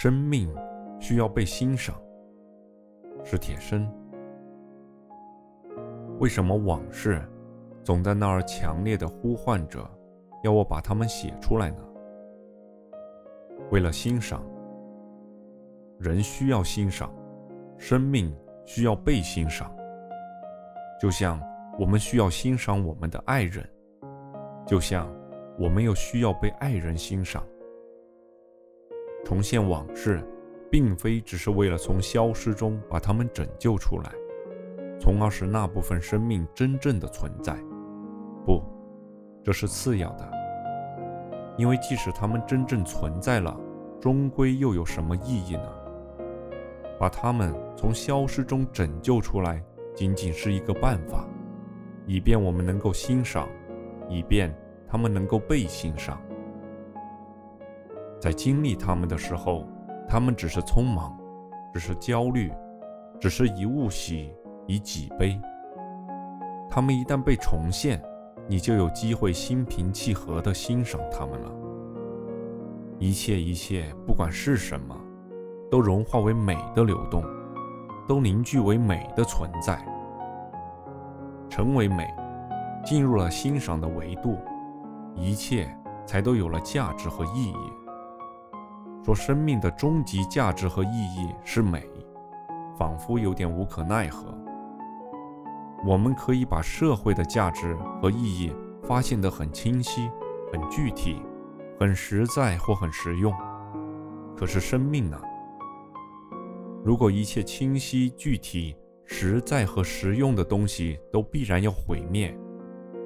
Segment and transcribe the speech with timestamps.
[0.00, 0.48] 生命
[1.00, 1.92] 需要被欣赏。
[3.24, 3.92] 是铁生。
[6.20, 7.20] 为什么往事
[7.82, 9.84] 总在那儿强烈的呼唤着，
[10.44, 11.82] 要我把它们写出来呢？
[13.72, 14.40] 为了欣赏，
[15.98, 17.12] 人需要欣赏，
[17.76, 18.32] 生命
[18.64, 19.68] 需要被欣赏。
[21.02, 21.42] 就像
[21.76, 23.68] 我们需要欣赏我们的爱人，
[24.64, 25.12] 就像
[25.58, 27.42] 我们又需要被爱人欣赏。
[29.24, 30.22] 重现往事，
[30.70, 34.12] 并非只是为了从消失中把他们拯救出来。
[35.00, 37.56] 从而使那部分生命真正的存在，
[38.44, 38.62] 不，
[39.44, 40.28] 这是次要的。
[41.56, 43.56] 因为即使他们真正存在了，
[44.00, 45.72] 终归又有什么意义呢？
[46.98, 49.62] 把他们从消失中拯救出来，
[49.94, 51.24] 仅仅是一个办法，
[52.06, 53.48] 以便我们能够欣赏，
[54.08, 54.52] 以便
[54.88, 56.20] 他们能够被欣赏。
[58.20, 59.64] 在经历他们的时候，
[60.08, 61.16] 他们只是匆忙，
[61.72, 62.52] 只是焦虑，
[63.20, 64.32] 只是一物喜。
[64.70, 65.40] 以己悲，
[66.68, 67.98] 他们一旦被重现，
[68.46, 71.50] 你就有机会心平气和地欣赏他们了。
[72.98, 74.94] 一切一切，不管是什么，
[75.70, 77.24] 都融化为美的流动，
[78.06, 79.82] 都凝聚为美的存在，
[81.48, 82.06] 成为美，
[82.84, 84.36] 进入了欣赏的维度，
[85.14, 85.66] 一切
[86.04, 87.56] 才都有了价值和意义。
[89.08, 91.82] 说生命的终极价值和意义是美，
[92.76, 94.36] 仿佛有点无可奈何。
[95.82, 100.10] 我们可以把社会的价值和意义发现得很清晰、
[100.52, 101.22] 很具体、
[101.80, 103.32] 很实在或很实用。
[104.36, 105.18] 可是生命呢？
[106.84, 112.38] 如果一切清晰、具体、实在和实用的东西都必然要毁灭，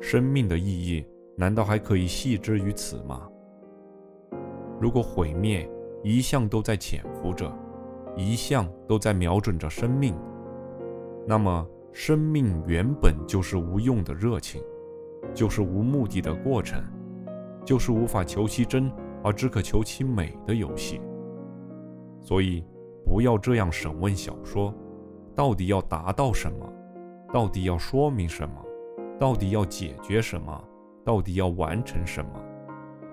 [0.00, 1.04] 生命的意义
[1.36, 3.28] 难道还可以系之于此吗？
[4.80, 5.68] 如果毁灭
[6.08, 7.54] 一向都在潜伏着，
[8.16, 10.16] 一向都在瞄准着生命，
[11.26, 11.68] 那么？
[11.92, 14.62] 生命原本就是无用的热情，
[15.34, 16.82] 就是无目的的过程，
[17.62, 18.90] 就是无法求其真
[19.22, 21.00] 而只可求其美的游戏。
[22.20, 22.64] 所以，
[23.04, 24.72] 不要这样审问小说：
[25.34, 26.72] 到底要达到什么？
[27.34, 28.64] 到底要说明什么？
[29.18, 30.64] 到底要解决什么？
[31.04, 32.30] 到底要完成什么？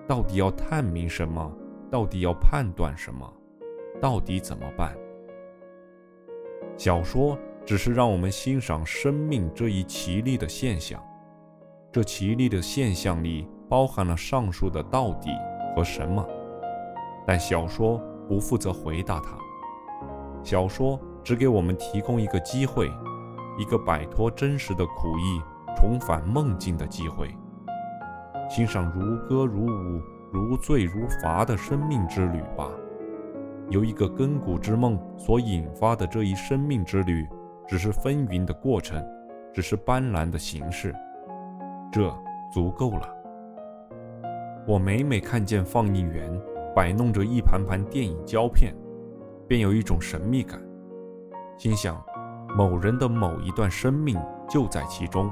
[0.06, 1.52] 到底要探明什么？
[1.90, 3.30] 到底要判断什么？
[4.00, 4.96] 到底怎么办？
[6.76, 7.38] 小说。
[7.66, 11.02] 只是让我们欣赏生命这一奇丽的现象，
[11.90, 15.30] 这奇丽的现象里包含了上述的到底
[15.74, 16.24] 和什么，
[17.26, 19.36] 但小说不负责回答它。
[20.44, 22.88] 小说只给我们提供一个机会，
[23.58, 25.42] 一个摆脱真实的苦役、
[25.74, 27.36] 重返梦境的机会，
[28.48, 30.00] 欣赏如歌如舞、
[30.32, 32.68] 如醉如罚的生命之旅吧。
[33.70, 37.26] 由一个亘古之梦所引发的这一生命之旅。
[37.68, 39.04] 只是纷纭的过程，
[39.52, 40.94] 只是斑斓的形式，
[41.90, 42.16] 这
[42.52, 43.12] 足够了。
[44.68, 46.30] 我每每看见放映员
[46.76, 48.72] 摆弄着一盘盘电影胶片，
[49.48, 50.62] 便有一种神秘感，
[51.58, 52.00] 心想：
[52.56, 54.16] 某人的某一段生命
[54.48, 55.28] 就在其中，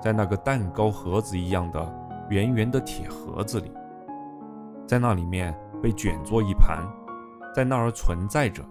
[0.00, 1.94] 在那个蛋糕盒子一样的
[2.30, 3.72] 圆圆的铁盒子里，
[4.86, 5.52] 在那里面
[5.82, 6.86] 被卷作一盘，
[7.54, 8.62] 在那儿存在着。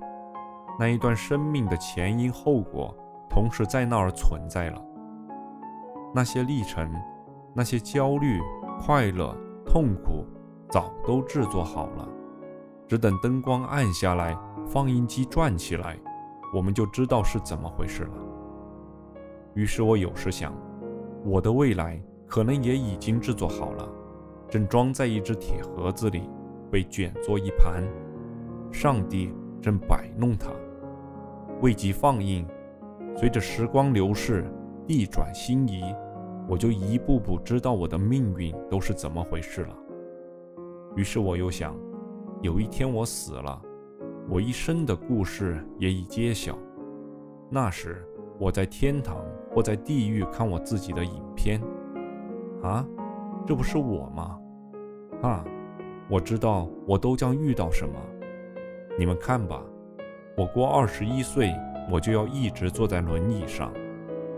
[0.80, 2.96] 那一段生命的前因后果，
[3.30, 4.81] 同时在那儿存在了。
[6.14, 6.90] 那些历程，
[7.54, 8.40] 那些焦虑、
[8.80, 10.25] 快乐、痛苦，
[10.70, 12.08] 早都制作好了，
[12.88, 15.98] 只等灯光暗下来，放映机转起来，
[16.54, 18.14] 我们就知道是怎么回事了。
[19.54, 20.54] 于是我有时想，
[21.24, 23.88] 我的未来可能也已经制作好了，
[24.50, 26.29] 正装在一只铁盒子里，
[26.72, 27.83] 被卷作一盘。
[28.72, 30.50] 上帝正摆弄它。
[31.61, 32.45] 未及放映，
[33.16, 34.45] 随着时光流逝，
[34.85, 35.81] 地转星移，
[36.47, 39.75] 我就一步步知道我的命运都是怎么回事了。
[40.95, 41.75] 于是我又想，
[42.41, 43.62] 有一天我死了，
[44.30, 46.57] 我一生的故事也已揭晓。
[47.50, 48.06] 那时
[48.38, 49.18] 我在天堂
[49.53, 51.62] 或在地狱看我自己的影片，
[52.62, 52.86] 啊，
[53.47, 54.39] 这不是我吗？
[55.21, 55.45] 啊，
[56.09, 57.94] 我知道我都将遇到什么。
[58.97, 59.62] 你们看吧。
[60.38, 61.53] 我过二十一岁，
[61.89, 63.71] 我就要一直坐在轮椅上，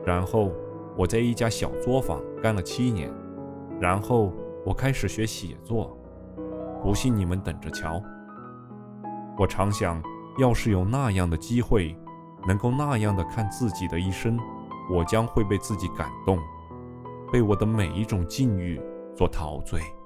[0.06, 0.52] 然后
[0.96, 3.12] 我在一家小作坊干了七年，
[3.80, 4.32] 然后
[4.64, 5.98] 我开始学写作。
[6.84, 8.00] 不信你们等着瞧。
[9.40, 10.00] 我常想，
[10.38, 11.98] 要是有那样的机会，
[12.48, 14.38] 能够那样的看自己的一生，
[14.92, 16.38] 我将会被自己感动，
[17.32, 18.80] 被我的每一种境遇
[19.18, 19.97] 做陶醉。